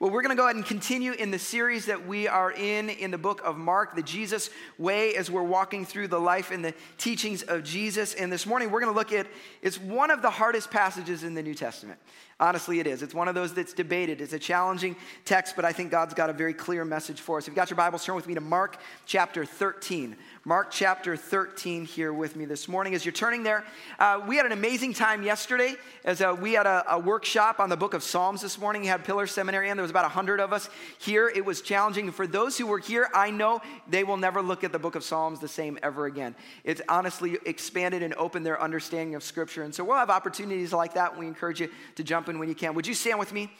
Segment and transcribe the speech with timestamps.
[0.00, 2.88] Well, we're going to go ahead and continue in the series that we are in
[2.88, 6.64] in the book of Mark, the Jesus way, as we're walking through the life and
[6.64, 8.14] the teachings of Jesus.
[8.14, 9.26] And this morning, we're going to look at
[9.60, 11.98] it's one of the hardest passages in the New Testament.
[12.38, 13.02] Honestly, it is.
[13.02, 14.20] It's one of those that's debated.
[14.20, 17.44] It's a challenging text, but I think God's got a very clear message for us.
[17.44, 20.14] If you've got your Bibles, turn with me to Mark chapter 13.
[20.48, 22.94] Mark chapter 13 here with me this morning.
[22.94, 23.66] As you're turning there,
[23.98, 25.74] uh, we had an amazing time yesterday
[26.06, 28.80] as uh, we had a, a, workshop on the book of Psalms this morning.
[28.80, 31.28] We had Pillar Seminary, and there was about 100 of us here.
[31.28, 32.10] It was challenging.
[32.12, 33.60] For those who were here, I know
[33.90, 36.34] they will never look at the book of Psalms the same ever again.
[36.64, 39.64] It's honestly expanded and opened their understanding of Scripture.
[39.64, 41.18] And so we'll have opportunities like that.
[41.18, 42.72] We encourage you to jump in when you can.
[42.72, 43.50] Would you stand with me?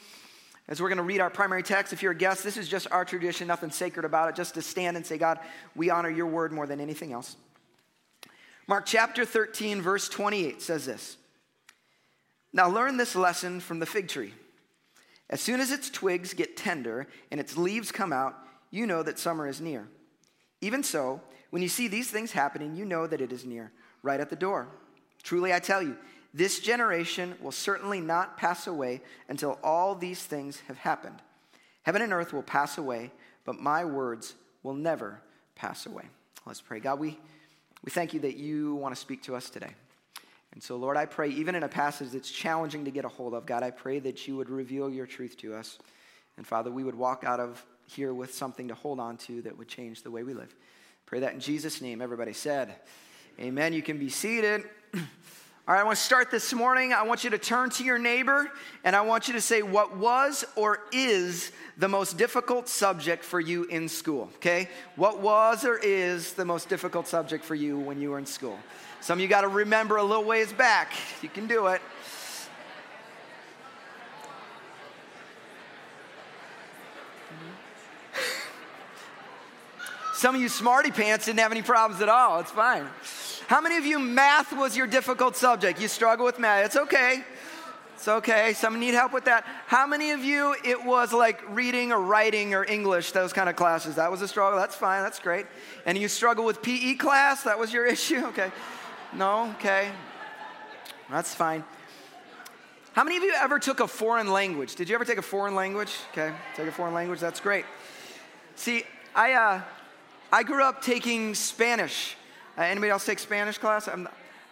[0.69, 2.85] As we're going to read our primary text, if you're a guest, this is just
[2.91, 5.39] our tradition, nothing sacred about it, just to stand and say, God,
[5.75, 7.35] we honor your word more than anything else.
[8.67, 11.17] Mark chapter 13, verse 28 says this
[12.53, 14.31] Now learn this lesson from the fig tree.
[15.31, 18.37] As soon as its twigs get tender and its leaves come out,
[18.69, 19.87] you know that summer is near.
[20.61, 23.71] Even so, when you see these things happening, you know that it is near,
[24.03, 24.67] right at the door.
[25.23, 25.97] Truly, I tell you,
[26.33, 31.21] this generation will certainly not pass away until all these things have happened.
[31.83, 33.11] Heaven and earth will pass away,
[33.45, 35.21] but my words will never
[35.55, 36.03] pass away.
[36.45, 36.79] Let's pray.
[36.79, 37.17] God, we,
[37.83, 39.73] we thank you that you want to speak to us today.
[40.53, 43.33] And so, Lord, I pray, even in a passage that's challenging to get a hold
[43.33, 45.77] of, God, I pray that you would reveal your truth to us.
[46.37, 49.57] And Father, we would walk out of here with something to hold on to that
[49.57, 50.55] would change the way we live.
[51.05, 52.01] Pray that in Jesus' name.
[52.01, 52.75] Everybody said,
[53.39, 53.73] Amen.
[53.73, 54.63] You can be seated.
[55.69, 56.93] All right, I want to start this morning.
[56.93, 58.49] I want you to turn to your neighbor
[58.83, 63.39] and I want you to say what was or is the most difficult subject for
[63.39, 64.67] you in school, okay?
[64.95, 68.57] What was or is the most difficult subject for you when you were in school?
[68.99, 70.91] Some of you got to remember a little ways back.
[71.21, 71.83] You can do it.
[80.15, 82.39] Some of you smarty pants didn't have any problems at all.
[82.39, 82.87] It's fine.
[83.49, 85.81] How many of you math was your difficult subject?
[85.81, 86.67] You struggle with math.
[86.67, 87.23] It's okay.
[87.95, 88.53] It's okay.
[88.53, 89.43] Some need help with that.
[89.65, 93.55] How many of you it was like reading or writing or English, those kind of
[93.55, 93.95] classes?
[93.95, 94.59] That was a struggle.
[94.59, 95.01] That's fine.
[95.01, 95.47] That's great.
[95.87, 97.41] And you struggle with PE class?
[97.41, 98.23] That was your issue?
[98.27, 98.51] Okay.
[99.13, 99.49] No?
[99.57, 99.89] Okay.
[101.09, 101.63] That's fine.
[102.93, 104.75] How many of you ever took a foreign language?
[104.75, 105.95] Did you ever take a foreign language?
[106.11, 106.35] Okay.
[106.55, 107.19] Take a foreign language.
[107.19, 107.65] That's great.
[108.55, 108.83] See,
[109.15, 109.61] I, uh,
[110.31, 112.15] I grew up taking Spanish
[112.57, 113.87] uh, anybody else take Spanish class?
[113.87, 114.05] I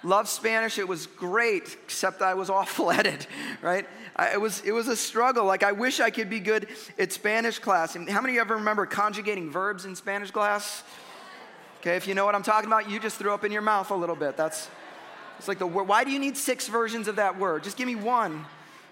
[0.03, 0.78] love Spanish.
[0.78, 3.28] It was great, except I was awful at it,
[3.62, 3.88] right?
[4.16, 5.46] I, it, was, it was a struggle.
[5.46, 7.96] Like, I wish I could be good at Spanish class.
[7.96, 10.84] And how many of you ever remember conjugating verbs in Spanish class?
[11.81, 13.91] Okay, if you know what I'm talking about, you just threw up in your mouth
[13.91, 14.36] a little bit.
[14.36, 14.69] That's,
[15.38, 15.68] it's like the.
[15.68, 17.63] Why do you need six versions of that word?
[17.63, 18.46] Just give me one.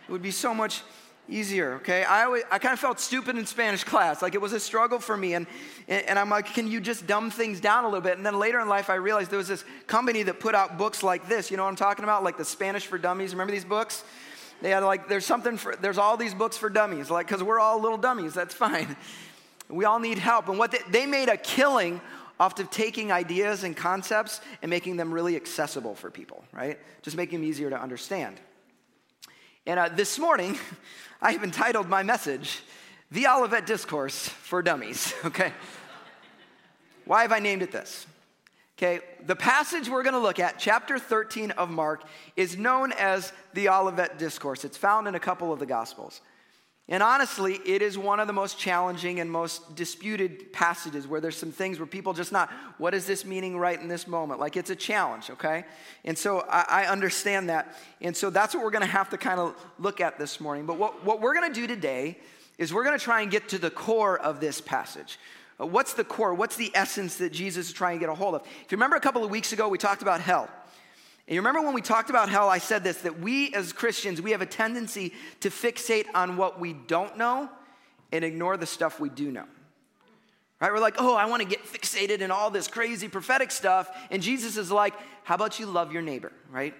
[0.07, 0.83] It would be so much
[1.27, 2.03] easier, okay?
[2.03, 4.21] I, always, I kind of felt stupid in Spanish class.
[4.21, 5.33] Like it was a struggle for me.
[5.33, 5.47] And,
[5.87, 8.17] and I'm like, can you just dumb things down a little bit?
[8.17, 11.03] And then later in life, I realized there was this company that put out books
[11.03, 11.51] like this.
[11.51, 12.23] You know what I'm talking about?
[12.23, 13.33] Like the Spanish for Dummies.
[13.33, 14.03] Remember these books?
[14.61, 17.11] They had like, there's something for, there's all these books for dummies.
[17.11, 18.33] Like, because we're all little dummies.
[18.33, 18.95] That's fine.
[19.69, 20.47] We all need help.
[20.47, 22.01] And what they, they made a killing
[22.39, 26.79] off of taking ideas and concepts and making them really accessible for people, right?
[27.01, 28.39] Just making them easier to understand.
[29.67, 30.57] And uh, this morning,
[31.21, 32.61] I have entitled my message,
[33.11, 35.53] The Olivet Discourse for Dummies, okay?
[37.05, 38.05] Why have I named it this?
[38.77, 42.03] Okay, the passage we're going to look at, chapter 13 of Mark,
[42.35, 44.65] is known as the Olivet Discourse.
[44.65, 46.19] It's found in a couple of the Gospels.
[46.87, 51.35] And honestly, it is one of the most challenging and most disputed passages where there's
[51.35, 54.39] some things where people just not, what is this meaning right in this moment?
[54.39, 55.65] Like it's a challenge, okay?
[56.03, 57.75] And so I, I understand that.
[58.01, 60.67] And so that's what we're gonna have to kind of look at this morning.
[60.67, 62.19] But what, what we're gonna do today
[62.59, 65.17] is we're gonna try and get to the core of this passage.
[65.59, 66.35] Uh, what's the core?
[66.35, 68.41] What's the essence that Jesus is trying to get a hold of?
[68.41, 70.49] If you remember a couple of weeks ago, we talked about hell.
[71.27, 74.21] And you remember when we talked about hell, I said this that we as Christians,
[74.21, 77.49] we have a tendency to fixate on what we don't know
[78.11, 79.45] and ignore the stuff we do know.
[80.61, 80.71] Right?
[80.71, 83.89] We're like, oh, I want to get fixated in all this crazy prophetic stuff.
[84.09, 86.73] And Jesus is like, how about you love your neighbor, right?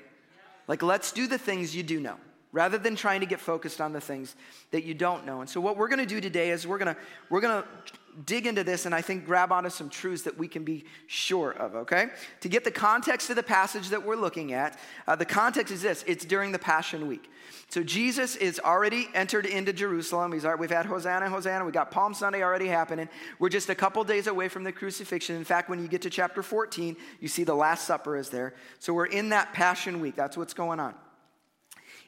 [0.68, 2.16] Like, let's do the things you do know
[2.52, 4.34] rather than trying to get focused on the things
[4.72, 5.42] that you don't know.
[5.42, 7.68] And so, what we're going to do today is we're going to, we're going to
[8.24, 11.52] dig into this and I think grab onto some truths that we can be sure
[11.52, 12.08] of, okay?
[12.42, 15.82] To get the context of the passage that we're looking at, uh, the context is
[15.82, 17.30] this it's during the Passion Week.
[17.70, 20.32] So Jesus is already entered into Jerusalem.
[20.32, 21.66] He's, we've had Hosanna, Hosanna.
[21.66, 23.10] We got Palm Sunday already happening.
[23.40, 25.36] We're just a couple days away from the crucifixion.
[25.36, 28.54] In fact, when you get to chapter 14, you see the Last Supper is there.
[28.80, 30.16] So we're in that Passion Week.
[30.16, 30.94] That's what's going on.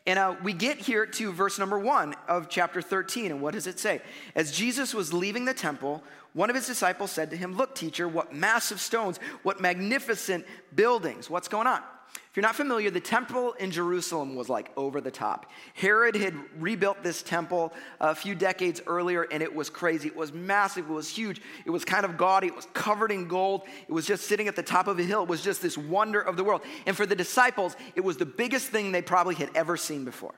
[0.08, 3.30] And uh, we get here to verse number one of chapter 13.
[3.30, 4.02] And what does it say?
[4.36, 6.02] As Jesus was leaving the temple,
[6.34, 11.30] one of his disciples said to him, Look, teacher, what massive stones, what magnificent buildings.
[11.30, 11.82] What's going on?
[12.38, 15.50] If you're not familiar, the temple in Jerusalem was like over the top.
[15.74, 20.10] Herod had rebuilt this temple a few decades earlier, and it was crazy.
[20.10, 23.28] It was massive, it was huge, it was kind of gaudy, it was covered in
[23.28, 25.24] gold, it was just sitting at the top of a hill.
[25.24, 26.62] It was just this wonder of the world.
[26.86, 30.36] And for the disciples, it was the biggest thing they probably had ever seen before.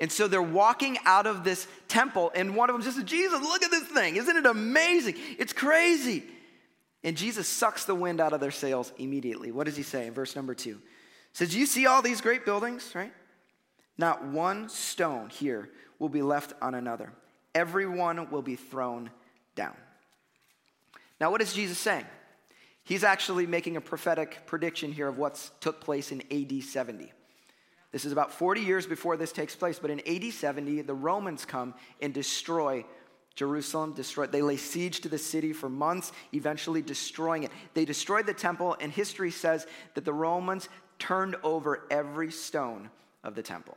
[0.00, 3.62] And so they're walking out of this temple, and one of them says, Jesus, look
[3.62, 4.16] at this thing.
[4.16, 5.14] Isn't it amazing?
[5.38, 6.24] It's crazy.
[7.04, 9.52] And Jesus sucks the wind out of their sails immediately.
[9.52, 10.80] What does he say in verse number two?
[11.32, 13.12] Says, You see all these great buildings, right?
[13.98, 17.12] Not one stone here will be left on another.
[17.54, 19.10] Everyone will be thrown
[19.54, 19.74] down.
[21.20, 22.06] Now, what is Jesus saying?
[22.84, 27.12] He's actually making a prophetic prediction here of what took place in AD 70.
[27.92, 31.44] This is about 40 years before this takes place, but in AD 70, the Romans
[31.44, 32.84] come and destroy
[33.34, 37.50] Jerusalem, destroy, they lay siege to the city for months, eventually destroying it.
[37.74, 40.68] They destroyed the temple, and history says that the Romans
[41.02, 42.88] turned over every stone
[43.24, 43.76] of the temple.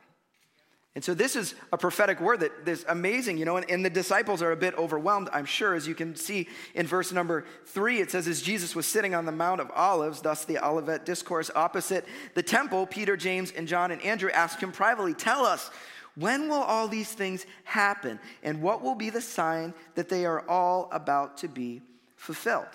[0.93, 3.89] And so this is a prophetic word that is amazing, you know, and, and, the
[3.89, 7.99] disciples are a bit overwhelmed, I'm sure, as you can see in verse number three.
[7.99, 11.49] It says, As Jesus was sitting on the Mount of Olives, thus the Olivet discourse
[11.55, 12.05] opposite
[12.35, 15.71] the temple, Peter, James, and John and Andrew asked him privately, Tell us,
[16.13, 18.19] when will all these things happen?
[18.43, 21.81] And what will be the sign that they are all about to be
[22.15, 22.67] fulfilled?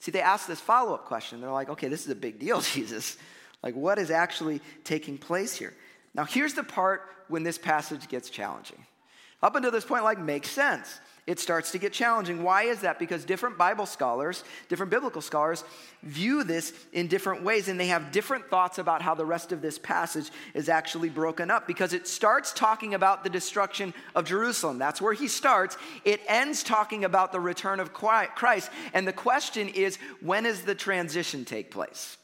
[0.00, 1.40] See, they asked this follow up question.
[1.40, 3.16] They're like, Okay, this is a big deal, Jesus.
[3.62, 5.74] Like, what is actually taking place here?
[6.14, 8.84] Now, here's the part when this passage gets challenging.
[9.42, 11.00] Up until this point, like, makes sense.
[11.26, 12.42] It starts to get challenging.
[12.42, 12.98] Why is that?
[12.98, 15.62] Because different Bible scholars, different biblical scholars,
[16.02, 19.62] view this in different ways, and they have different thoughts about how the rest of
[19.62, 21.66] this passage is actually broken up.
[21.66, 24.78] Because it starts talking about the destruction of Jerusalem.
[24.78, 25.76] That's where he starts.
[26.04, 28.70] It ends talking about the return of Christ.
[28.92, 32.16] And the question is when does the transition take place?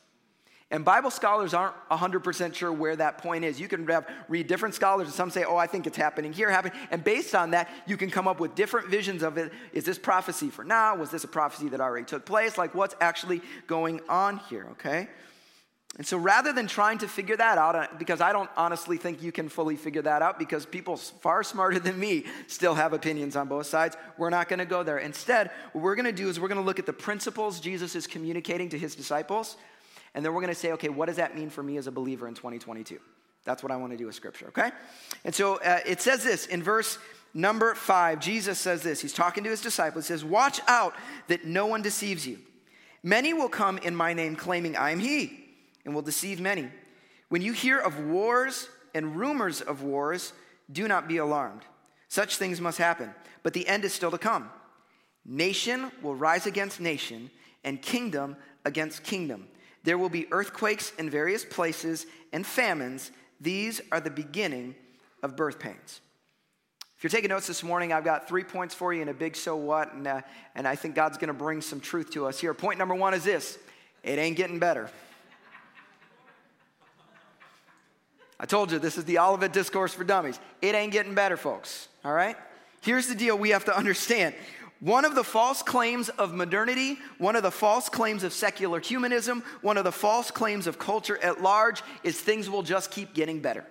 [0.70, 3.60] And Bible scholars aren't 100% sure where that point is.
[3.60, 6.50] You can have, read different scholars, and some say, oh, I think it's happening here,
[6.50, 6.76] happening.
[6.90, 9.52] And based on that, you can come up with different visions of it.
[9.72, 10.96] Is this prophecy for now?
[10.96, 12.58] Was this a prophecy that already took place?
[12.58, 15.08] Like, what's actually going on here, okay?
[15.98, 19.22] And so rather than trying to figure that out, uh, because I don't honestly think
[19.22, 23.36] you can fully figure that out, because people far smarter than me still have opinions
[23.36, 24.98] on both sides, we're not going to go there.
[24.98, 27.94] Instead, what we're going to do is we're going to look at the principles Jesus
[27.94, 29.56] is communicating to his disciples
[30.16, 31.92] and then we're going to say, okay, what does that mean for me as a
[31.92, 32.98] believer in 2022?
[33.44, 34.70] That's what I want to do with Scripture, okay?
[35.26, 36.98] And so uh, it says this in verse
[37.34, 38.18] number five.
[38.18, 39.02] Jesus says this.
[39.02, 40.08] He's talking to his disciples.
[40.08, 40.94] He says, Watch out
[41.28, 42.38] that no one deceives you.
[43.02, 45.44] Many will come in my name claiming I am he,
[45.84, 46.70] and will deceive many.
[47.28, 50.32] When you hear of wars and rumors of wars,
[50.72, 51.62] do not be alarmed.
[52.08, 54.50] Such things must happen, but the end is still to come.
[55.26, 57.30] Nation will rise against nation,
[57.64, 59.46] and kingdom against kingdom.
[59.86, 63.12] There will be earthquakes in various places and famines.
[63.40, 64.74] These are the beginning
[65.22, 66.00] of birth pains.
[66.96, 69.36] If you're taking notes this morning, I've got three points for you and a big
[69.36, 70.22] so what, and, uh,
[70.56, 72.52] and I think God's going to bring some truth to us here.
[72.52, 73.58] Point number one is this
[74.02, 74.90] it ain't getting better.
[78.40, 80.40] I told you, this is the Olivet Discourse for Dummies.
[80.60, 82.36] It ain't getting better, folks, all right?
[82.80, 84.34] Here's the deal we have to understand
[84.80, 89.42] one of the false claims of modernity, one of the false claims of secular humanism,
[89.62, 93.40] one of the false claims of culture at large is things will just keep getting
[93.40, 93.64] better.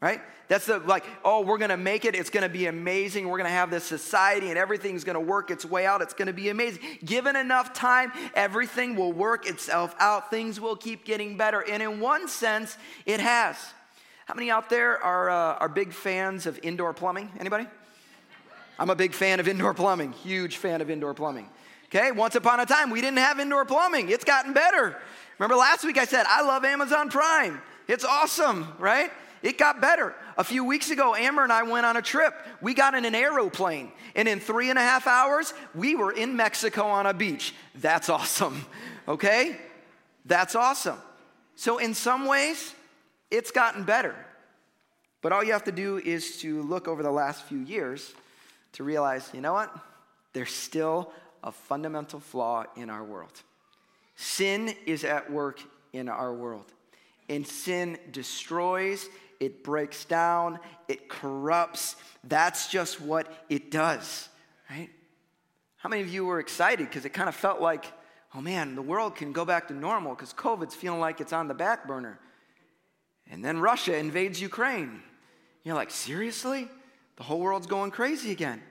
[0.00, 0.20] Right?
[0.48, 3.70] That's the like, oh, we're gonna make it, it's gonna be amazing, we're gonna have
[3.70, 6.82] this society and everything's gonna work its way out, it's gonna be amazing.
[7.04, 11.60] Given enough time, everything will work itself out, things will keep getting better.
[11.60, 13.56] And in one sense, it has.
[14.26, 17.30] How many out there are, uh, are big fans of indoor plumbing?
[17.38, 17.68] Anybody?
[18.80, 21.50] I'm a big fan of indoor plumbing, huge fan of indoor plumbing.
[21.88, 24.08] Okay, once upon a time, we didn't have indoor plumbing.
[24.08, 24.96] It's gotten better.
[25.38, 27.60] Remember last week I said, I love Amazon Prime.
[27.88, 29.10] It's awesome, right?
[29.42, 30.14] It got better.
[30.38, 32.34] A few weeks ago, Amber and I went on a trip.
[32.62, 36.34] We got in an aeroplane, and in three and a half hours, we were in
[36.34, 37.54] Mexico on a beach.
[37.74, 38.64] That's awesome,
[39.08, 39.58] okay?
[40.24, 40.98] That's awesome.
[41.54, 42.74] So, in some ways,
[43.30, 44.16] it's gotten better.
[45.20, 48.14] But all you have to do is to look over the last few years
[48.72, 49.74] to realize, you know what?
[50.32, 51.12] There's still
[51.42, 53.42] a fundamental flaw in our world.
[54.16, 55.60] Sin is at work
[55.92, 56.72] in our world.
[57.28, 59.08] And sin destroys,
[59.38, 60.58] it breaks down,
[60.88, 61.96] it corrupts.
[62.24, 64.28] That's just what it does,
[64.68, 64.90] right?
[65.76, 67.86] How many of you were excited because it kind of felt like,
[68.34, 71.48] oh man, the world can go back to normal because COVID's feeling like it's on
[71.48, 72.18] the back burner.
[73.30, 75.02] And then Russia invades Ukraine.
[75.62, 76.68] You're like, seriously?
[77.20, 78.62] The whole world's going crazy again.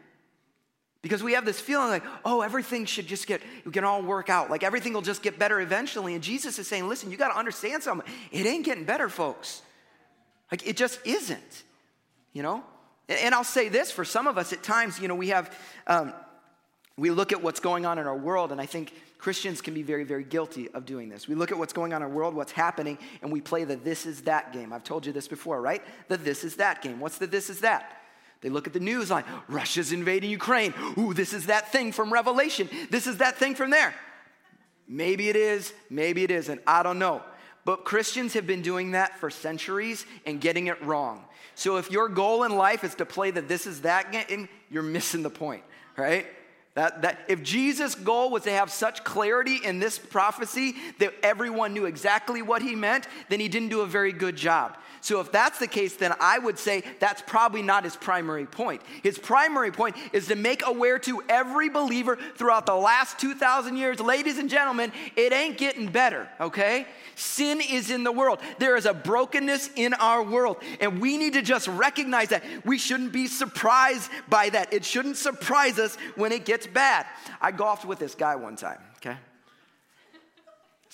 [1.04, 4.28] Because we have this feeling like, oh, everything should just get, we can all work
[4.28, 4.50] out.
[4.50, 6.16] Like everything will just get better eventually.
[6.16, 8.12] And Jesus is saying, listen, you got to understand something.
[8.32, 9.62] It ain't getting better, folks.
[10.52, 11.64] Like it just isn't,
[12.34, 12.64] you know?
[13.08, 16.12] And I'll say this for some of us at times, you know, we have, um,
[16.98, 19.84] we look at what's going on in our world, and I think Christians can be
[19.84, 21.28] very, very guilty of doing this.
[21.28, 23.76] We look at what's going on in our world, what's happening, and we play the
[23.76, 24.74] this is that game.
[24.74, 25.84] I've told you this before, right?
[26.08, 27.00] The this is that game.
[27.00, 27.99] What's the this is that?
[28.42, 30.74] They look at the news like Russia's invading Ukraine.
[30.98, 32.70] Ooh, this is that thing from Revelation.
[32.90, 33.94] This is that thing from there.
[34.88, 36.62] Maybe it is, maybe it isn't.
[36.66, 37.22] I don't know.
[37.66, 41.26] But Christians have been doing that for centuries and getting it wrong.
[41.56, 44.82] So if your goal in life is to play the this is that game, you're
[44.82, 45.64] missing the point,
[45.98, 46.26] right?
[46.76, 51.74] That, that if Jesus' goal was to have such clarity in this prophecy that everyone
[51.74, 54.78] knew exactly what he meant, then he didn't do a very good job.
[55.02, 58.82] So, if that's the case, then I would say that's probably not his primary point.
[59.04, 64.00] His primary point is to make aware to every believer throughout the last 2,000 years,
[64.00, 66.86] ladies and gentlemen, it ain't getting better, okay?
[67.16, 68.40] Sin is in the world.
[68.60, 72.44] There is a brokenness in our world, and we need to just recognize that.
[72.66, 74.74] We shouldn't be surprised by that.
[74.74, 77.06] It shouldn't surprise us when it gets bad.
[77.42, 79.18] I golfed with this guy one time, okay?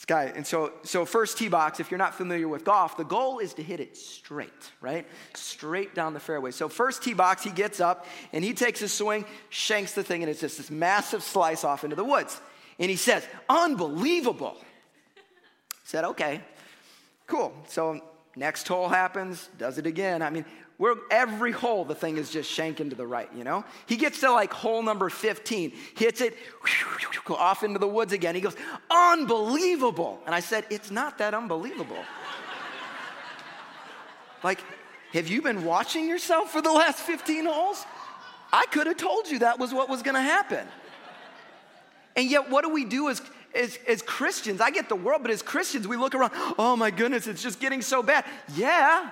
[0.08, 3.40] Guy, and so, so first tee box, if you're not familiar with golf, the goal
[3.40, 5.08] is to hit it straight, right?
[5.34, 6.52] Straight down the fairway.
[6.52, 10.22] So first tee box, he gets up and he takes a swing, shanks the thing,
[10.22, 12.40] and it's just this massive slice off into the woods.
[12.78, 14.58] And he says, unbelievable.
[15.86, 16.42] Said, okay,
[17.26, 17.54] cool.
[17.68, 18.00] So
[18.36, 20.22] next hole happens, does it again.
[20.22, 20.46] I mean,
[20.78, 23.64] we're, every hole, the thing is just shanking to the right, you know?
[23.86, 26.36] He gets to like hole number 15, hits it,
[27.30, 28.36] off into the woods again.
[28.36, 28.56] He goes,
[28.92, 30.20] unbelievable.
[30.26, 32.04] And I said, it's not that unbelievable.
[34.44, 34.60] like,
[35.14, 37.86] have you been watching yourself for the last 15 holes?
[38.52, 40.68] I could have told you that was what was gonna happen.
[42.18, 43.22] And yet, what do we do as,
[43.54, 44.60] as, as Christians?
[44.60, 47.62] I get the world, but as Christians, we look around, oh my goodness, it's just
[47.62, 48.26] getting so bad.
[48.56, 49.12] Yeah,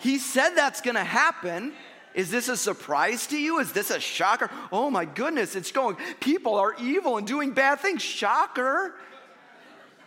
[0.00, 1.72] he said that's to happen.
[2.14, 3.58] Is this a surprise to you?
[3.58, 4.50] Is this a shocker?
[4.70, 8.02] Oh my goodness, it's going, people are evil and doing bad things.
[8.02, 8.94] Shocker.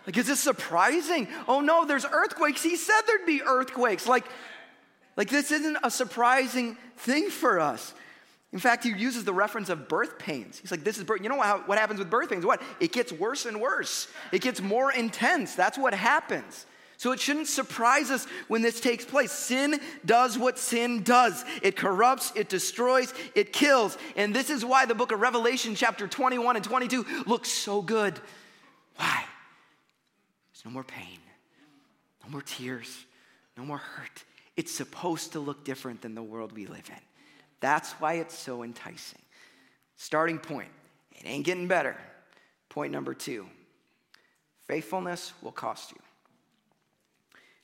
[0.06, 1.28] Like, is this surprising?
[1.46, 2.62] Oh no, there's earthquakes.
[2.62, 4.06] He said there'd be earthquakes.
[4.06, 4.24] Like,
[5.18, 7.92] like this isn't a surprising thing for us.
[8.52, 10.58] In fact, he uses the reference of birth pains.
[10.58, 11.20] He's like, this is birth.
[11.22, 12.46] You know what, what happens with birth pains?
[12.46, 12.62] What?
[12.80, 14.08] It gets worse and worse.
[14.32, 15.54] It gets more intense.
[15.54, 16.64] That's what happens.
[16.98, 19.30] So it shouldn't surprise us when this takes place.
[19.30, 23.96] Sin does what sin does it corrupts, it destroys, it kills.
[24.16, 28.18] And this is why the book of Revelation, chapter 21 and 22, looks so good.
[28.96, 29.24] Why?
[30.52, 31.20] There's no more pain,
[32.24, 33.06] no more tears,
[33.56, 34.24] no more hurt.
[34.56, 37.00] It's supposed to look different than the world we live in.
[37.60, 39.22] That's why it's so enticing.
[39.96, 40.70] Starting point
[41.12, 41.96] it ain't getting better.
[42.70, 43.46] Point number two
[44.66, 45.98] faithfulness will cost you.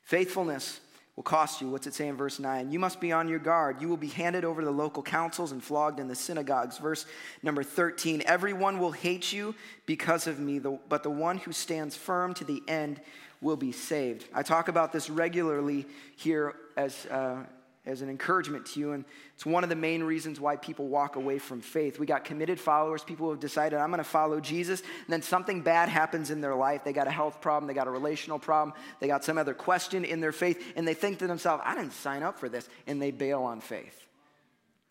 [0.05, 0.81] Faithfulness
[1.17, 1.69] will cost you.
[1.69, 2.73] What's it say in verse 9?
[2.73, 3.81] You must be on your guard.
[3.81, 6.79] You will be handed over to the local councils and flogged in the synagogues.
[6.79, 7.07] Verse
[7.43, 9.55] number 13 Everyone will hate you
[9.87, 13.01] because of me, but the one who stands firm to the end
[13.41, 14.27] will be saved.
[14.35, 17.07] I talk about this regularly here as.
[17.07, 17.45] Uh,
[17.87, 18.93] as an encouragement to you.
[18.93, 21.99] And it's one of the main reasons why people walk away from faith.
[21.99, 24.81] We got committed followers, people who have decided, I'm going to follow Jesus.
[24.81, 26.85] And then something bad happens in their life.
[26.85, 30.05] They got a health problem, they got a relational problem, they got some other question
[30.05, 30.73] in their faith.
[30.77, 32.69] And they think to themselves, I didn't sign up for this.
[32.87, 34.01] And they bail on faith.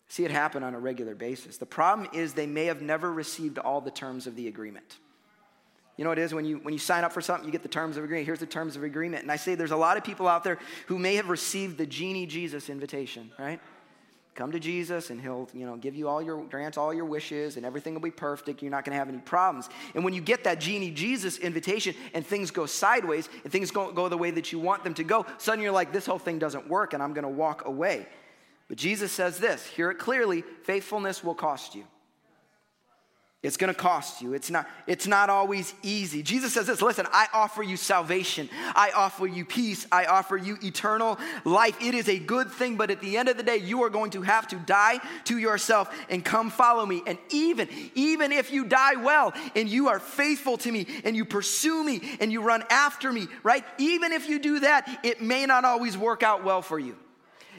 [0.08, 1.56] See it happen on a regular basis.
[1.56, 4.98] The problem is they may have never received all the terms of the agreement.
[5.96, 7.62] You know what it is when you when you sign up for something, you get
[7.62, 8.26] the terms of agreement.
[8.26, 9.22] Here's the terms of agreement.
[9.22, 11.86] And I say there's a lot of people out there who may have received the
[11.86, 13.60] genie Jesus invitation, right?
[14.34, 17.56] Come to Jesus and he'll, you know, give you all your grant all your wishes
[17.56, 18.62] and everything will be perfect.
[18.62, 19.68] You're not going to have any problems.
[19.94, 23.94] And when you get that genie Jesus invitation and things go sideways and things don't
[23.94, 26.40] go the way that you want them to go, suddenly you're like, this whole thing
[26.40, 28.08] doesn't work and I'm going to walk away.
[28.66, 31.84] But Jesus says this, hear it clearly, faithfulness will cost you.
[33.44, 34.32] It's going to cost you.
[34.32, 36.22] It's not, it's not always easy.
[36.22, 38.48] Jesus says this listen, I offer you salvation.
[38.74, 39.86] I offer you peace.
[39.92, 41.76] I offer you eternal life.
[41.82, 44.12] It is a good thing, but at the end of the day, you are going
[44.12, 47.02] to have to die to yourself and come follow me.
[47.06, 51.26] And even, even if you die well and you are faithful to me and you
[51.26, 53.62] pursue me and you run after me, right?
[53.76, 56.96] Even if you do that, it may not always work out well for you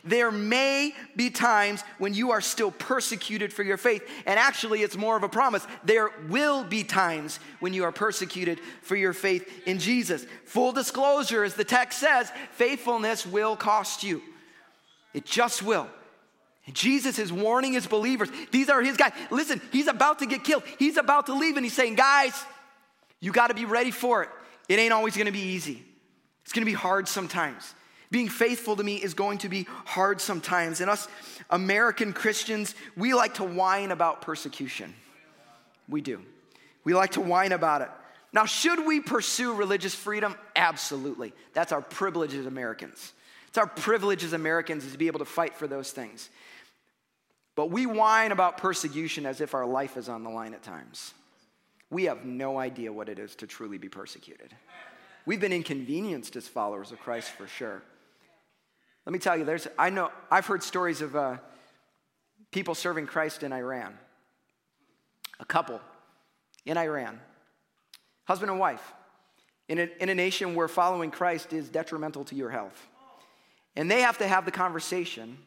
[0.06, 4.08] there may be times when you are still persecuted for your faith.
[4.26, 5.66] And actually, it's more of a promise.
[5.84, 10.26] There will be times when you are persecuted for your faith in Jesus.
[10.46, 14.22] Full disclosure, as the text says, faithfulness will cost you.
[15.14, 15.88] It just will.
[16.68, 18.30] And Jesus is warning his believers.
[18.52, 19.14] These are his guys.
[19.32, 20.64] Listen, he's about to get killed.
[20.78, 22.34] He's about to leave, and he's saying, Guys,
[23.20, 24.30] you got to be ready for it.
[24.68, 25.84] It ain't always going to be easy,
[26.44, 27.74] it's going to be hard sometimes.
[28.12, 30.82] Being faithful to me is going to be hard sometimes.
[30.82, 31.08] And us
[31.50, 34.94] American Christians, we like to whine about persecution.
[35.90, 36.22] We do.
[36.84, 37.90] We like to whine about it.
[38.32, 40.36] Now, should we pursue religious freedom?
[40.56, 41.34] Absolutely.
[41.54, 43.14] That's our privilege as Americans.
[43.48, 46.30] It's our privilege as Americans is to be able to fight for those things.
[47.56, 51.14] But we whine about persecution as if our life is on the line at times.
[51.90, 54.54] We have no idea what it is to truly be persecuted.
[55.26, 57.82] We've been inconvenienced as followers of Christ for sure.
[59.06, 61.38] Let me tell you, there's, I know, I've heard stories of uh,
[62.52, 63.98] people serving Christ in Iran.
[65.40, 65.82] A couple
[66.66, 67.20] in Iran,
[68.24, 68.94] husband and wife,
[69.68, 72.88] in a, in a nation where following Christ is detrimental to your health.
[73.76, 75.38] And they have to have the conversation.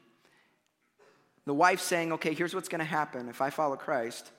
[1.47, 4.31] The wife saying, okay, here's what's going to happen if I follow Christ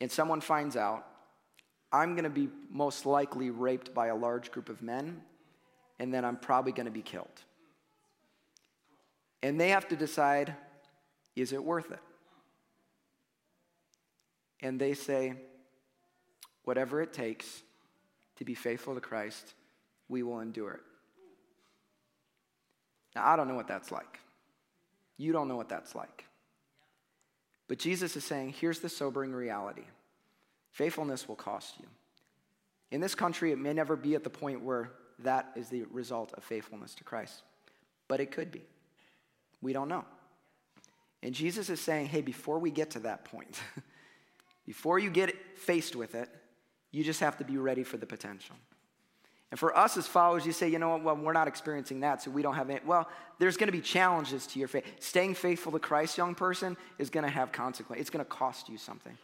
[0.00, 1.06] and someone finds out,
[1.92, 5.22] I'm going to be most likely raped by a large group of men,
[5.98, 7.26] and then I'm probably going to be killed.
[9.42, 10.54] And they have to decide
[11.36, 12.00] is it worth it?
[14.60, 15.34] And they say,
[16.64, 17.62] whatever it takes
[18.36, 19.54] to be faithful to Christ,
[20.08, 20.80] we will endure it.
[23.14, 24.18] Now, I don't know what that's like.
[25.16, 26.24] You don't know what that's like.
[27.68, 29.84] But Jesus is saying, here's the sobering reality
[30.72, 31.86] faithfulness will cost you.
[32.90, 36.32] In this country, it may never be at the point where that is the result
[36.34, 37.42] of faithfulness to Christ,
[38.06, 38.62] but it could be.
[39.60, 40.04] We don't know.
[41.22, 43.60] And Jesus is saying, hey, before we get to that point,
[44.66, 46.28] before you get faced with it,
[46.92, 48.54] you just have to be ready for the potential.
[49.50, 52.22] And for us as followers, you say, you know what, well, we're not experiencing that,
[52.22, 52.84] so we don't have it.
[52.86, 54.84] Well, there's going to be challenges to your faith.
[55.00, 58.02] Staying faithful to Christ, young person, is going to have consequences.
[58.02, 59.16] It's going to cost you something.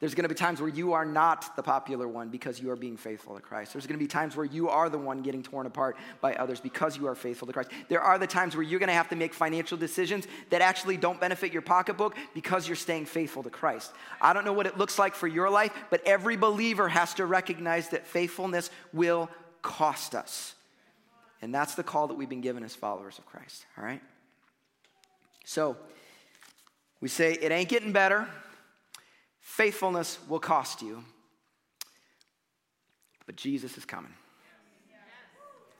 [0.00, 2.76] There's going to be times where you are not the popular one because you are
[2.76, 3.72] being faithful to Christ.
[3.72, 6.60] There's going to be times where you are the one getting torn apart by others
[6.60, 7.70] because you are faithful to Christ.
[7.88, 10.98] There are the times where you're going to have to make financial decisions that actually
[10.98, 13.90] don't benefit your pocketbook because you're staying faithful to Christ.
[14.20, 17.26] I don't know what it looks like for your life, but every believer has to
[17.26, 19.28] recognize that faithfulness will
[19.62, 20.54] cost us.
[21.42, 24.02] And that's the call that we've been given as followers of Christ, all right?
[25.44, 25.76] So,
[27.00, 28.28] we say it ain't getting better.
[29.48, 31.02] Faithfulness will cost you.
[33.24, 34.12] But Jesus is coming.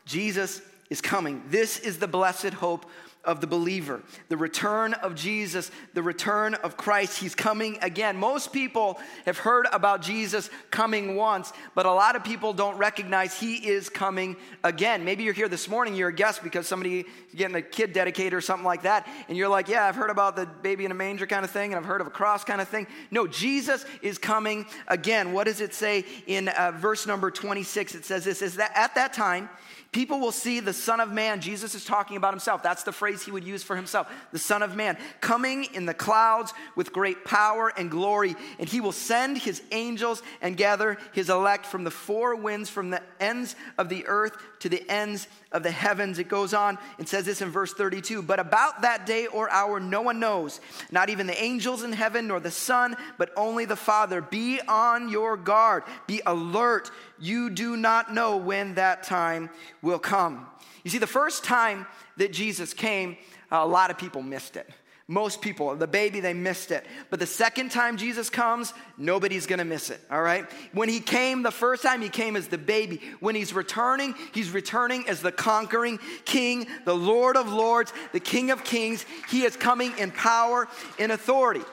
[0.07, 1.43] Jesus is coming.
[1.49, 2.87] This is the blessed hope
[3.29, 4.03] of the believer.
[4.31, 7.19] The return of Jesus, the return of Christ.
[7.19, 8.17] He's coming again.
[8.17, 13.39] Most people have heard about Jesus coming once, but a lot of people don't recognize
[13.39, 15.05] he is coming again.
[15.05, 17.05] Maybe you're here this morning, you're a guest because somebody
[17.37, 20.35] getting a kid dedicated or something like that, and you're like, Yeah, I've heard about
[20.35, 22.63] the baby in a manger kind of thing, and I've heard of a cross kind
[22.63, 22.87] of thing.
[23.11, 25.35] No, Jesus is coming again.
[25.35, 27.95] What does it say in uh, verse number 26?
[27.95, 29.51] It says this is that at that time,
[29.91, 31.41] People will see the Son of Man.
[31.41, 32.63] Jesus is talking about himself.
[32.63, 34.11] That's the phrase he would use for himself.
[34.33, 38.37] The Son of Man coming in the clouds with great power and glory.
[38.59, 42.91] And he will send his angels and gather his elect from the four winds, from
[42.91, 46.19] the ends of the earth to the ends of the heavens.
[46.19, 49.81] It goes on and says this in verse 32 But about that day or hour,
[49.81, 53.77] no one knows, not even the angels in heaven, nor the Son, but only the
[53.77, 54.21] Father.
[54.21, 56.91] Be on your guard, be alert.
[57.19, 59.51] You do not know when that time
[59.83, 60.47] will come.
[60.89, 63.19] You see, the first time that Jesus came,
[63.51, 64.67] a lot of people missed it.
[65.07, 66.87] Most people, the baby, they missed it.
[67.11, 70.47] But the second time Jesus comes, nobody's gonna miss it, all right?
[70.73, 73.03] When he came the first time, he came as the baby.
[73.21, 78.51] When he's returning, he's returning as the conquering king, the Lord of lords, the King
[78.51, 79.05] of kings.
[79.29, 81.65] He is coming in power in authority.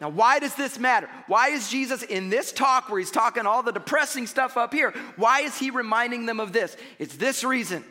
[0.00, 1.10] Now, why does this matter?
[1.26, 4.94] Why is Jesus in this talk where he's talking all the depressing stuff up here?
[5.16, 6.74] Why is he reminding them of this?
[6.98, 7.84] It's this reason.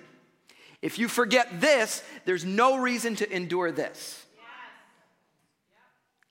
[0.81, 4.25] If you forget this, there's no reason to endure this.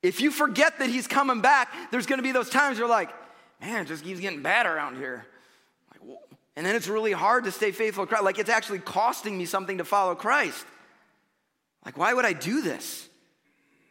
[0.02, 3.10] If you forget that he's coming back, there's to be those times you're like,
[3.60, 5.26] man, it just keeps getting bad around here.
[6.56, 8.24] and then it's really hard to stay faithful to Christ.
[8.24, 10.64] Like it's actually costing me something to follow Christ.
[11.84, 13.09] Like, why would I do this?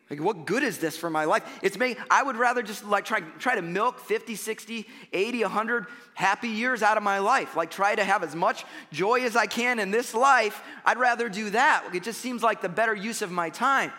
[0.10, 1.44] Like, what good is this for my life?
[1.62, 1.96] It's me.
[2.10, 6.82] I would rather just like try, try to milk 50, 60, 80, 100 happy years
[6.82, 7.56] out of my life.
[7.56, 10.64] Like, try to have as much joy as I can in this life.
[10.84, 11.84] I'd rather do that.
[11.94, 13.92] It just seems like the better use of my time.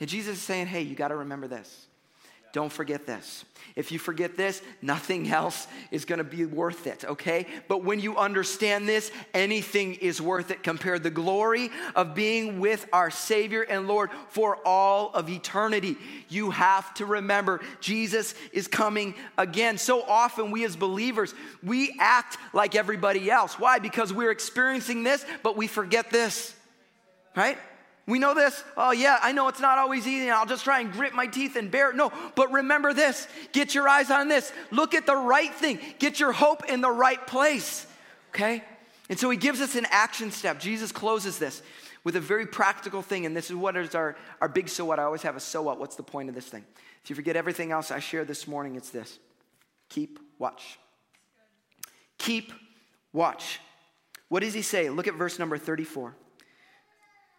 [0.00, 1.87] And Jesus is saying, hey, you got to remember this.
[2.52, 3.44] Don't forget this.
[3.76, 7.46] If you forget this, nothing else is going to be worth it, okay?
[7.68, 10.62] But when you understand this, anything is worth it.
[10.62, 15.96] Compare the glory of being with our Savior and Lord for all of eternity.
[16.28, 19.76] You have to remember Jesus is coming again.
[19.76, 23.58] So often, we as believers, we act like everybody else.
[23.58, 23.78] Why?
[23.78, 26.54] Because we're experiencing this, but we forget this,
[27.36, 27.58] right?
[28.08, 28.64] We know this.
[28.74, 31.26] Oh, yeah, I know it's not always easy, and I'll just try and grit my
[31.26, 31.96] teeth and bear it.
[31.96, 33.28] No, but remember this.
[33.52, 34.50] Get your eyes on this.
[34.70, 35.78] Look at the right thing.
[35.98, 37.86] Get your hope in the right place.
[38.30, 38.64] Okay?
[39.10, 40.58] And so he gives us an action step.
[40.58, 41.62] Jesus closes this
[42.02, 44.98] with a very practical thing, and this is what is our, our big so what.
[44.98, 45.78] I always have a so what.
[45.78, 46.64] What's the point of this thing?
[47.04, 49.18] If you forget everything else I shared this morning, it's this
[49.90, 50.78] keep watch.
[52.16, 52.54] Keep
[53.12, 53.60] watch.
[54.30, 54.88] What does he say?
[54.88, 56.14] Look at verse number 34.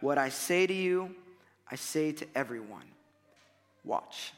[0.00, 1.14] What I say to you,
[1.70, 2.84] I say to everyone
[3.84, 4.32] watch.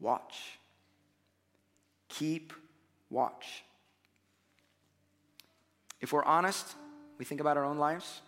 [0.00, 0.58] Watch.
[2.08, 2.52] Keep
[3.10, 3.64] watch.
[6.00, 6.74] If we're honest,
[7.18, 8.22] we think about our own lives.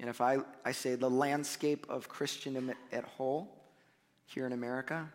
[0.00, 3.54] And if I, I say the landscape of Christian at whole
[4.26, 5.08] here in America,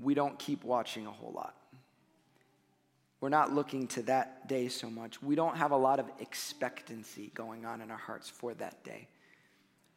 [0.00, 1.57] we don't keep watching a whole lot.
[3.20, 5.20] We're not looking to that day so much.
[5.22, 9.08] We don't have a lot of expectancy going on in our hearts for that day.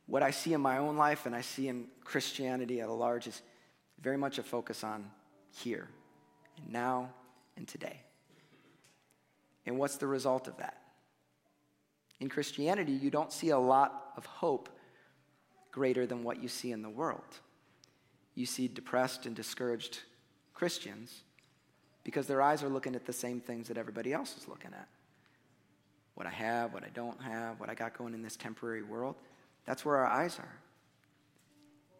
[0.07, 3.27] What I see in my own life and I see in Christianity at a large
[3.27, 3.41] is
[4.01, 5.09] very much a focus on
[5.51, 5.87] here,
[6.57, 7.11] and now,
[7.55, 8.01] and today.
[9.65, 10.81] And what's the result of that?
[12.19, 14.69] In Christianity, you don't see a lot of hope
[15.71, 17.39] greater than what you see in the world.
[18.33, 19.99] You see depressed and discouraged
[20.53, 21.21] Christians
[22.03, 24.87] because their eyes are looking at the same things that everybody else is looking at.
[26.15, 29.15] What I have, what I don't have, what I got going in this temporary world.
[29.65, 30.57] That's where our eyes are.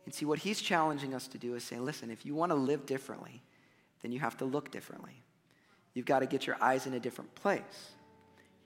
[0.05, 2.55] And see, what he's challenging us to do is say, listen, if you want to
[2.55, 3.41] live differently,
[4.01, 5.21] then you have to look differently.
[5.93, 7.91] You've got to get your eyes in a different place.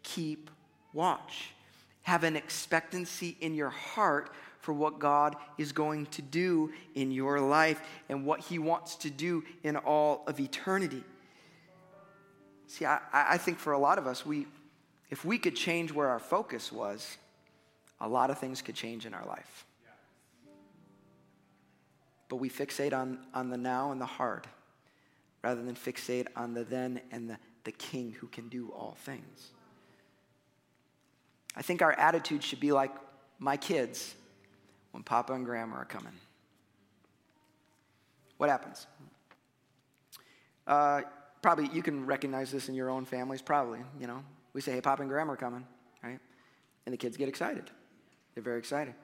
[0.03, 0.49] Keep
[0.93, 1.51] watch.
[2.03, 7.39] Have an expectancy in your heart for what God is going to do in your
[7.39, 11.03] life and what he wants to do in all of eternity.
[12.67, 14.47] See, I, I think for a lot of us, we,
[15.09, 17.17] if we could change where our focus was,
[18.01, 19.65] a lot of things could change in our life.
[22.27, 24.47] But we fixate on, on the now and the hard
[25.43, 29.51] rather than fixate on the then and the, the king who can do all things.
[31.55, 32.91] I think our attitude should be like
[33.37, 34.15] my kids
[34.91, 36.13] when Papa and Grandma are coming.
[38.37, 38.87] What happens?
[40.65, 41.01] Uh,
[41.45, 44.23] probably you can recognize this in your own families, probably, you know.
[44.53, 45.63] We say, hey, Pop and Grandma are coming,
[46.03, 46.17] right?
[46.87, 47.69] And the kids get excited.
[48.33, 48.95] They're very excited.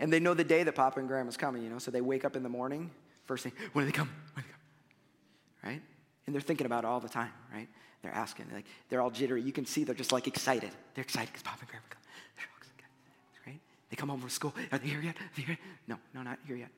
[0.00, 2.24] And they know the day that Papa and Grandma's coming, you know, so they wake
[2.24, 2.90] up in the morning,
[3.24, 4.10] first thing, when do they come?
[4.34, 5.70] When do they come?
[5.70, 5.82] Right?
[6.26, 7.68] And they're thinking about it all the time, right?
[8.02, 9.40] They're asking, like, they're all jittery.
[9.40, 10.72] You can see they're just like excited.
[10.96, 12.00] They're excited because Papa and Grandma come.
[13.46, 13.60] Right?
[13.90, 14.54] They come home from school.
[14.72, 15.14] Are they here yet?
[15.14, 15.58] Are they here?
[15.86, 16.70] No, no, not here yet.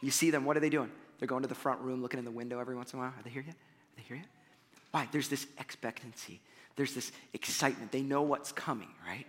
[0.00, 0.92] You see them, what are they doing?
[1.18, 3.10] They're going to the front room, looking in the window every once in a while.
[3.10, 3.56] Are they here yet?
[3.98, 4.26] They hear it?
[4.90, 5.08] Why?
[5.12, 6.40] There's this expectancy,
[6.76, 7.92] there's this excitement.
[7.92, 9.26] They know what's coming, right?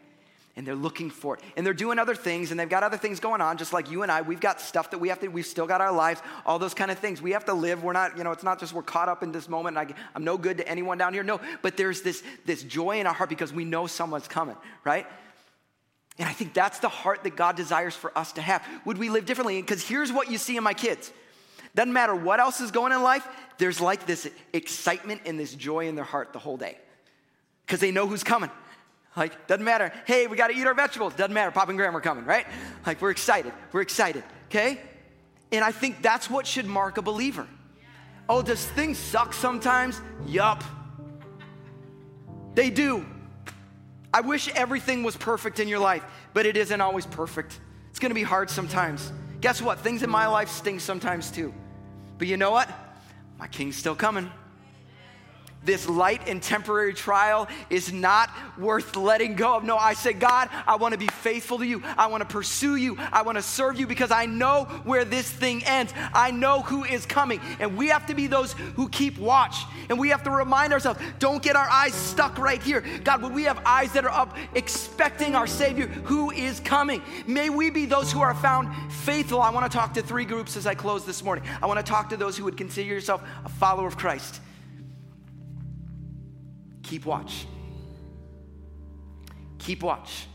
[0.55, 1.43] And they're looking for it.
[1.55, 4.03] And they're doing other things, and they've got other things going on, just like you
[4.03, 4.21] and I.
[4.21, 6.91] We've got stuff that we have to, we've still got our lives, all those kind
[6.91, 7.21] of things.
[7.21, 7.83] We have to live.
[7.83, 10.23] We're not, you know, it's not just we're caught up in this moment I, I'm
[10.23, 11.23] no good to anyone down here.
[11.23, 15.07] No, but there's this, this joy in our heart because we know someone's coming, right?
[16.17, 18.61] And I think that's the heart that God desires for us to have.
[18.83, 19.61] Would we live differently?
[19.61, 21.11] Because here's what you see in my kids
[21.75, 23.25] doesn't matter what else is going in life,
[23.59, 26.77] there's like this excitement and this joy in their heart the whole day
[27.65, 28.49] because they know who's coming.
[29.15, 29.91] Like, doesn't matter.
[30.05, 31.13] Hey, we got to eat our vegetables.
[31.13, 31.51] Doesn't matter.
[31.51, 32.47] Pop and Grandma are coming, right?
[32.85, 33.51] Like, we're excited.
[33.71, 34.79] We're excited, okay?
[35.51, 37.45] And I think that's what should mark a believer.
[38.29, 39.99] Oh, does things suck sometimes?
[40.25, 40.63] Yup.
[42.55, 43.05] They do.
[44.13, 47.59] I wish everything was perfect in your life, but it isn't always perfect.
[47.89, 49.11] It's gonna be hard sometimes.
[49.41, 49.79] Guess what?
[49.79, 51.53] Things in my life sting sometimes too.
[52.17, 52.69] But you know what?
[53.39, 54.29] My king's still coming.
[55.63, 59.63] This light and temporary trial is not worth letting go of.
[59.63, 61.83] No, I say, God, I want to be faithful to you.
[61.97, 62.97] I want to pursue you.
[63.11, 65.93] I want to serve you because I know where this thing ends.
[66.13, 67.41] I know who is coming.
[67.59, 69.63] And we have to be those who keep watch.
[69.89, 72.83] And we have to remind ourselves don't get our eyes stuck right here.
[73.03, 77.01] God, would we have eyes that are up expecting our Savior who is coming?
[77.27, 79.41] May we be those who are found faithful.
[79.41, 81.43] I want to talk to three groups as I close this morning.
[81.61, 84.41] I want to talk to those who would consider yourself a follower of Christ.
[86.89, 87.45] Keep watch.
[89.59, 90.25] Keep watch.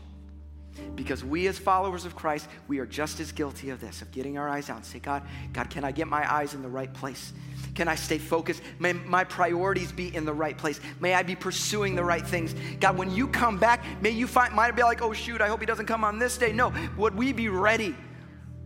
[0.95, 4.37] Because we, as followers of Christ, we are just as guilty of this, of getting
[4.37, 6.93] our eyes out and say, God, God, can I get my eyes in the right
[6.93, 7.33] place?
[7.73, 8.61] Can I stay focused?
[8.79, 10.79] May my priorities be in the right place?
[11.01, 12.55] May I be pursuing the right things?
[12.79, 15.59] God, when you come back, may you find, might be like, oh shoot, I hope
[15.59, 16.53] he doesn't come on this day.
[16.53, 17.93] No, would we be ready?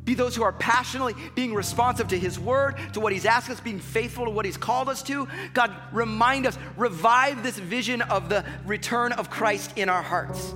[0.04, 3.60] Be those who are passionately being responsive to His word, to what He's asked us,
[3.60, 5.28] being faithful to what He's called us to.
[5.54, 10.54] God, remind us, revive this vision of the return of Christ in our hearts.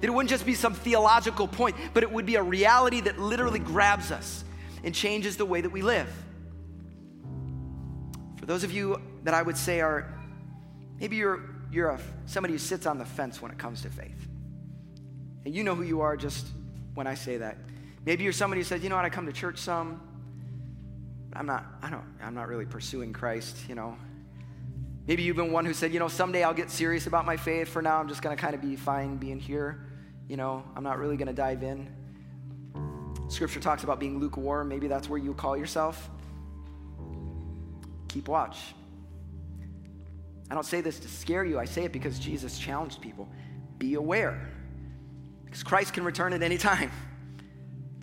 [0.00, 3.18] That it wouldn't just be some theological point, but it would be a reality that
[3.18, 4.44] literally grabs us
[4.82, 6.08] and changes the way that we live.
[8.36, 10.12] For those of you that I would say are
[11.00, 14.28] maybe you're, you're a, somebody who sits on the fence when it comes to faith.
[15.44, 16.46] And you know who you are just
[16.94, 17.56] when I say that.
[18.06, 20.00] Maybe you're somebody who says, you know what, I come to church some.
[21.32, 23.96] I'm not, I don't, I'm not really pursuing Christ, you know.
[25.08, 27.68] Maybe you've been one who said, you know, someday I'll get serious about my faith.
[27.68, 29.86] For now, I'm just going to kind of be fine being here.
[30.28, 31.88] You know, I'm not really going to dive in.
[33.28, 34.68] Scripture talks about being lukewarm.
[34.68, 36.08] Maybe that's where you call yourself.
[38.08, 38.58] Keep watch.
[40.48, 41.58] I don't say this to scare you.
[41.58, 43.28] I say it because Jesus challenged people.
[43.78, 44.48] Be aware.
[45.44, 46.90] Because Christ can return at any time.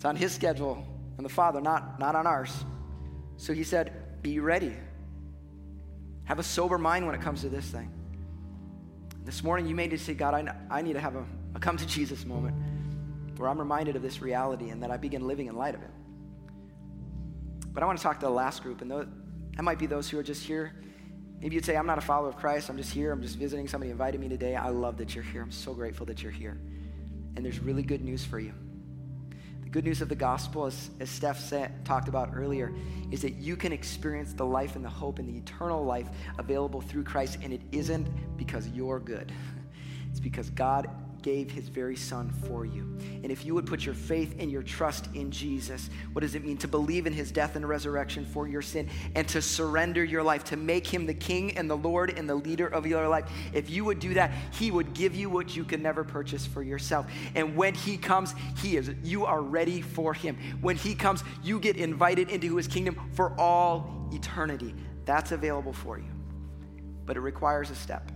[0.04, 0.84] It's on his schedule
[1.16, 2.52] and the Father, not, not on ours.
[3.38, 4.76] So he said, Be ready.
[6.24, 7.90] Have a sober mind when it comes to this thing.
[9.24, 11.78] This morning, you may just say, God, I, I need to have a, a come
[11.78, 12.54] to Jesus moment
[13.38, 15.90] where I'm reminded of this reality and that I begin living in light of it.
[17.72, 19.06] But I want to talk to the last group, and those,
[19.56, 20.74] that might be those who are just here.
[21.40, 22.68] Maybe you'd say, I'm not a follower of Christ.
[22.68, 23.10] I'm just here.
[23.10, 23.68] I'm just visiting.
[23.68, 24.54] Somebody invited me today.
[24.54, 25.40] I love that you're here.
[25.40, 26.60] I'm so grateful that you're here.
[27.36, 28.52] And there's really good news for you
[29.74, 32.72] good news of the gospel, as, as Steph said, talked about earlier,
[33.10, 36.08] is that you can experience the life and the hope and the eternal life
[36.38, 39.32] available through Christ, and it isn't because you're good.
[40.12, 40.88] It's because God
[41.24, 42.82] gave his very son for you.
[43.22, 46.44] And if you would put your faith and your trust in Jesus, what does it
[46.44, 50.22] mean to believe in his death and resurrection for your sin and to surrender your
[50.22, 53.24] life, to make him the king and the Lord and the leader of your life?
[53.54, 56.62] If you would do that, he would give you what you could never purchase for
[56.62, 57.06] yourself.
[57.34, 60.36] And when he comes, he is you are ready for him.
[60.60, 64.74] When he comes, you get invited into his kingdom for all eternity.
[65.06, 66.10] That's available for you.
[67.06, 68.12] But it requires a step.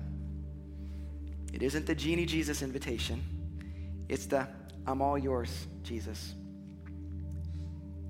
[1.59, 3.21] It isn't the genie Jesus invitation,
[4.09, 4.47] it's the
[4.87, 6.37] I'm all yours, Jesus.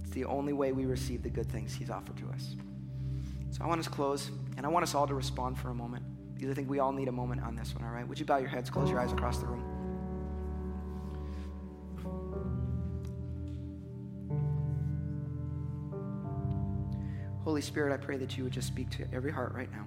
[0.03, 2.57] It's the only way we receive the good things He's offered to us.
[3.51, 5.75] So I want us to close, and I want us all to respond for a
[5.75, 8.07] moment because I think we all need a moment on this one, all right?
[8.07, 9.65] Would you bow your heads, close your eyes across the room?
[17.45, 19.87] Holy Spirit, I pray that you would just speak to every heart right now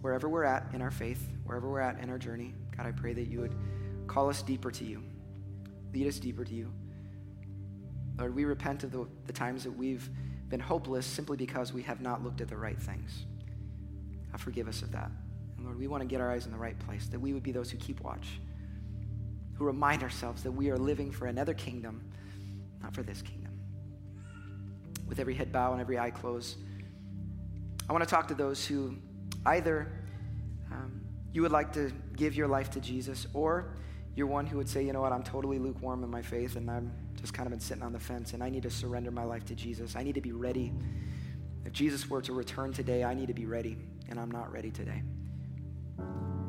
[0.00, 3.12] wherever we're at in our faith, wherever we're at in our journey, God, I pray
[3.14, 3.54] that you would
[4.06, 5.02] call us deeper to you,
[5.92, 6.72] lead us deeper to you.
[8.18, 10.08] Lord, we repent of the, the times that we've
[10.48, 13.26] been hopeless simply because we have not looked at the right things.
[14.30, 15.10] God, forgive us of that.
[15.56, 17.42] And Lord, we want to get our eyes in the right place, that we would
[17.42, 18.40] be those who keep watch,
[19.54, 22.02] who remind ourselves that we are living for another kingdom,
[22.82, 23.52] not for this kingdom.
[25.06, 26.56] With every head bow and every eye closed,
[27.88, 28.96] I want to talk to those who
[29.46, 29.92] Either
[30.70, 31.00] um,
[31.32, 33.74] you would like to give your life to Jesus, or
[34.14, 36.68] you're one who would say, you know what, I'm totally lukewarm in my faith and
[36.68, 39.22] I'm just kind of been sitting on the fence and I need to surrender my
[39.22, 39.94] life to Jesus.
[39.94, 40.72] I need to be ready.
[41.64, 43.76] If Jesus were to return today, I need to be ready,
[44.08, 45.02] and I'm not ready today.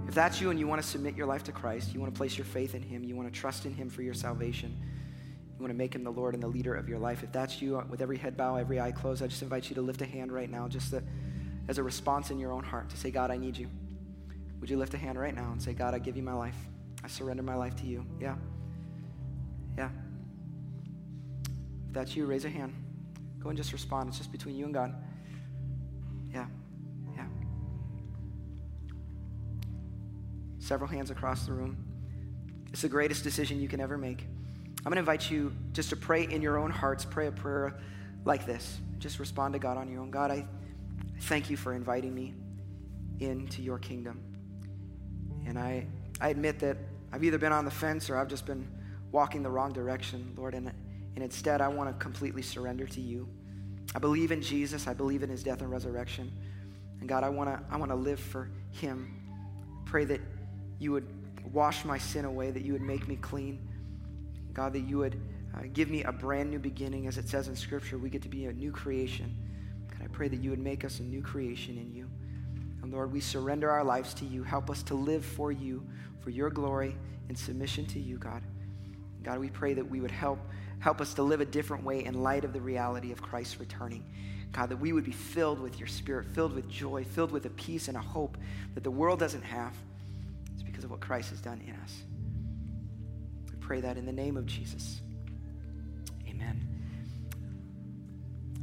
[0.07, 2.17] If that's you and you want to submit your life to Christ, you want to
[2.17, 5.61] place your faith in Him, you want to trust in Him for your salvation, you
[5.61, 7.83] want to make Him the Lord and the leader of your life, if that's you,
[7.89, 10.31] with every head bow, every eye closed, I just invite you to lift a hand
[10.31, 11.03] right now, just that
[11.69, 13.69] as a response in your own heart to say, God, I need you.
[14.59, 16.57] Would you lift a hand right now and say, God, I give you my life.
[17.03, 18.03] I surrender my life to you.
[18.19, 18.35] Yeah.
[19.77, 19.89] Yeah.
[21.87, 22.73] If that's you, raise a hand.
[23.39, 24.09] Go and just respond.
[24.09, 24.95] It's just between you and God.
[26.33, 26.47] Yeah.
[27.15, 27.25] Yeah.
[30.57, 31.77] Several hands across the room.
[32.73, 34.25] It's the greatest decision you can ever make.
[34.79, 37.79] I'm going to invite you just to pray in your own hearts, pray a prayer
[38.25, 38.79] like this.
[38.97, 40.09] Just respond to God on your own.
[40.09, 40.47] God, I
[41.21, 42.33] Thank you for inviting me
[43.19, 44.21] into your kingdom.
[45.45, 45.87] And I,
[46.21, 46.77] I admit that
[47.11, 48.67] I've either been on the fence or I've just been
[49.11, 50.53] walking the wrong direction, Lord.
[50.53, 50.71] And,
[51.15, 53.27] and instead, I want to completely surrender to you.
[53.95, 56.31] I believe in Jesus, I believe in his death and resurrection.
[56.99, 59.15] And God, I want to I want to live for him.
[59.85, 60.21] Pray that
[60.77, 61.07] you would
[61.51, 63.67] wash my sin away, that you would make me clean.
[64.53, 65.19] God, that you would
[65.55, 67.07] uh, give me a brand new beginning.
[67.07, 69.35] As it says in Scripture, we get to be a new creation.
[69.99, 72.09] God, I pray that you would make us a new creation in you.
[72.81, 74.43] And Lord, we surrender our lives to you.
[74.43, 75.85] Help us to live for you,
[76.21, 76.95] for your glory
[77.27, 78.41] and submission to you, God.
[79.23, 80.39] God, we pray that we would help,
[80.79, 84.05] help us to live a different way in light of the reality of Christ returning.
[84.51, 87.51] God, that we would be filled with your spirit, filled with joy, filled with a
[87.51, 88.37] peace and a hope
[88.73, 89.75] that the world doesn't have.
[90.53, 92.03] It's because of what Christ has done in us.
[93.51, 95.01] We pray that in the name of Jesus.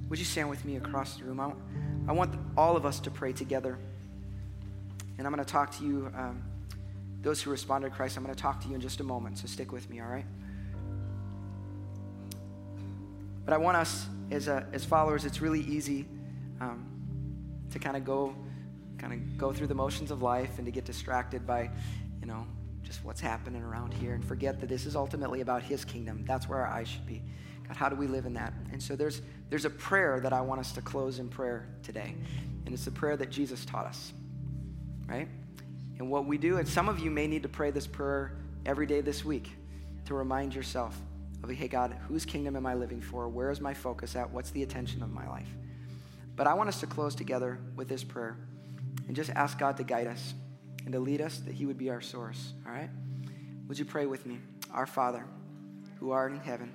[0.08, 1.40] Would you stand with me across the room?
[1.40, 1.52] I,
[2.08, 3.78] I want all of us to pray together.
[5.18, 6.42] And I'm going to talk to you, um,
[7.22, 9.38] those who responded to Christ, I'm going to talk to you in just a moment,
[9.38, 10.26] so stick with me, all right?
[13.44, 16.06] But I want us, as, a, as followers, it's really easy
[16.60, 16.86] um,
[17.70, 18.34] to kind of go
[18.98, 21.70] kind of go through the motions of life and to get distracted by,
[22.20, 22.46] you know,
[22.82, 26.24] just what's happening around here and forget that this is ultimately about his kingdom.
[26.26, 27.22] That's where our eyes should be.
[27.66, 28.52] God, how do we live in that?
[28.72, 32.14] And so there's there's a prayer that I want us to close in prayer today.
[32.64, 34.12] And it's the prayer that Jesus taught us
[35.08, 35.28] right?
[35.98, 38.86] And what we do, and some of you may need to pray this prayer every
[38.86, 39.50] day this week
[40.06, 40.98] to remind yourself
[41.42, 43.28] of, hey, God, whose kingdom am I living for?
[43.28, 44.30] Where is my focus at?
[44.30, 45.48] What's the attention of my life?
[46.34, 48.36] But I want us to close together with this prayer
[49.06, 50.34] and just ask God to guide us
[50.84, 52.90] and to lead us, that He would be our source, all right?
[53.68, 54.38] Would you pray with me?
[54.72, 55.24] Our Father,
[55.98, 56.74] who art in heaven,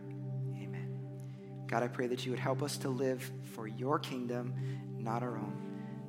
[1.71, 4.53] God, I pray that you would help us to live for your kingdom,
[4.99, 5.55] not our own.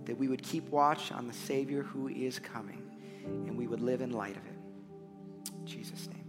[0.07, 2.83] That we would keep watch on the Savior who is coming,
[3.25, 5.65] and we would live in light of it.
[5.65, 6.22] Jesus' name.